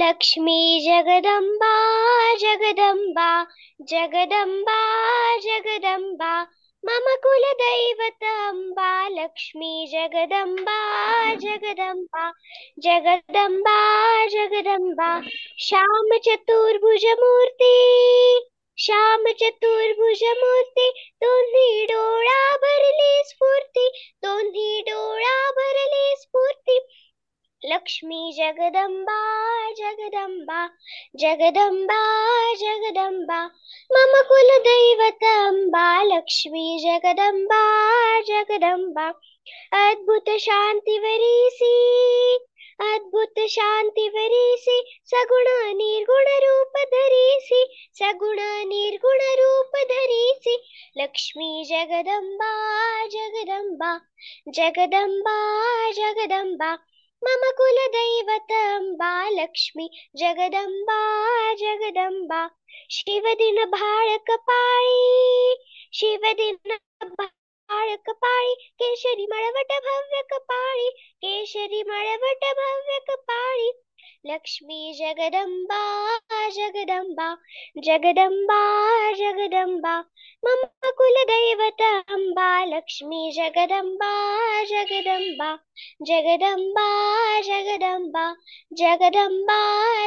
लक्ष्मी 0.00 0.60
जगदम्बा 0.84 1.72
जगदम्बा 2.42 3.28
जगदम्बा 3.90 4.78
जगदम्बा 5.46 6.30
मम 6.84 7.06
कुलदैवतम्बा 7.24 8.90
लक्ष्मी 9.16 9.72
जगदम्बा 9.92 10.78
जगदम्बा 11.44 12.24
जगदम्बा 12.86 13.76
जगदम्बा 14.36 15.10
श्याम 15.66 16.16
चतुर्भुज 16.28 17.04
दोन्ही 21.24 21.84
डोळा 21.90 22.40
भरली 22.62 23.22
स्फूर्ती 23.28 23.88
दोन्ही 24.24 24.80
डोळा 24.88 25.36
भरली 25.56 26.14
स्फूर्ती 26.20 26.78
लक्ष्मी 27.62 28.32
जगदम्बा 28.36 29.18
जगदम्बा 30.20 30.60
जगदम्बा 31.20 32.00
जगदम्बा 32.62 33.38
मम 33.92 34.12
कुलदैवतम्बा 34.30 35.84
लक्ष्मी 36.10 36.64
जगदम्बा 36.82 37.62
जगदम्बा 38.28 39.06
अद्भुत 39.78 40.28
शान्तिवरीसि 40.46 41.72
अद्भुत 42.88 43.40
शान्तिवरीसि 43.54 44.76
सगुण 45.12 45.48
निर्गुण 45.80 46.28
रूप 46.44 46.76
धरीसि 46.94 47.64
सगुण 48.02 48.38
निर्गुण 48.68 49.24
रूप 49.40 49.82
धरीसि 49.92 50.56
लक्ष्मी 50.98 51.64
जगदम्बा 51.70 52.52
जगदम्बा 53.16 53.98
जगदम्बा 54.60 55.38
जगदम्बा 56.00 56.76
मम 57.22 57.42
कुलदैवतम्बा 57.56 59.08
लक्ष्मी 59.30 59.88
जगदम्बा 60.16 61.00
जगदम्बा। 61.54 62.46
शिवदिन 62.90 63.64
भाळ 63.64 64.16
शिवदिन 65.92 66.56
भाळ 67.18 67.94
कपाळी 67.96 68.54
केशरी 68.54 69.26
मळवट 69.26 69.72
भव्य 69.72 70.22
कपाळी 70.30 70.88
केशरी 71.22 71.82
मळवट 71.82 72.44
भव्य 72.56 72.98
कपाळी। 73.08 73.70
लक्ष्मी 74.24 74.92
जगदम्बा 74.98 75.82
जगदम्बा। 76.48 77.34
जगदम्बा 77.84 78.60
जगदम्बा। 79.12 80.00
मम 80.44 80.89
कुलदैवतम्बा 81.40 82.46
लक्ष्मी 82.66 83.20
जगदम्बा 83.32 84.08
जगदम्बा 84.70 85.46
जगदम्बा 86.08 86.84
जगदम्बा 87.46 88.24
जगदम्बा 88.72 89.60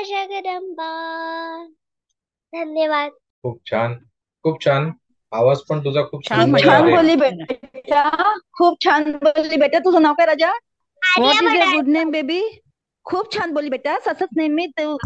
जगदम्बा. 0.10 0.90
धन्यवाद. 2.54 3.12
खूप 3.44 3.60
छान 3.68 3.96
खूप 4.46 4.60
छान. 4.62 4.94
आवाज 5.32 5.62
पण 5.70 5.82
तुझा 5.84 6.04
खूप 6.04 6.24
छान 6.24 6.56
छान 6.58 6.92
बोलली 6.92 7.16
बेटा. 7.16 8.04
खूप 8.58 8.78
छान 8.82 9.12
बोलली 9.16 9.58
बेटा. 9.58 9.80
तुझं 9.80 10.02
नाव 10.02 10.14
काय 10.14 10.26
राजा? 10.26 10.52
गुड 11.72 11.88
नेम 11.88 12.12
बेबी 12.12 12.42
खूप 13.06 13.32
छान 13.34 13.54
बोलली 13.54 13.70
बेटा. 13.70 13.98
सतत 14.06 14.38
नेहमी 14.38 14.68
तू 14.78 14.98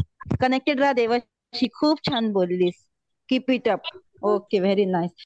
कनेक्टेड 0.41 0.79
राहा 0.79 0.93
देवाशी. 0.93 1.67
खूप 1.79 1.99
छान 2.03 2.31
बोललीस. 2.33 2.85
Keep 3.29 3.49
it 3.51 3.67
up 3.69 3.83
okay 4.25 4.59
very 4.59 4.85
nice 4.87 5.25